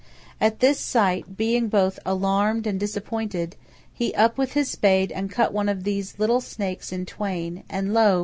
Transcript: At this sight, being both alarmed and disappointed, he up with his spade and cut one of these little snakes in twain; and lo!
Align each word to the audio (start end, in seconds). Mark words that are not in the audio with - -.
At 0.39 0.61
this 0.61 0.79
sight, 0.79 1.37
being 1.37 1.67
both 1.69 1.99
alarmed 2.07 2.65
and 2.65 2.79
disappointed, 2.79 3.55
he 3.93 4.15
up 4.15 4.35
with 4.35 4.53
his 4.53 4.67
spade 4.67 5.11
and 5.11 5.29
cut 5.29 5.53
one 5.53 5.69
of 5.69 5.83
these 5.83 6.17
little 6.17 6.41
snakes 6.41 6.91
in 6.91 7.05
twain; 7.05 7.63
and 7.69 7.93
lo! 7.93 8.19